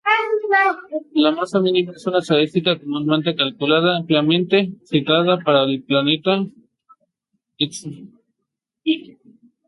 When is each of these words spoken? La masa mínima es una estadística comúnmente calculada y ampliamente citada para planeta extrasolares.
La 1.23 1.31
masa 1.31 1.59
mínima 1.61 1.91
es 1.93 2.07
una 2.07 2.17
estadística 2.23 2.71
comúnmente 2.79 3.35
calculada 3.35 3.93
y 3.93 3.99
ampliamente 3.99 4.71
citada 4.83 5.37
para 5.43 5.67
planeta 5.85 6.43
extrasolares. 7.59 9.19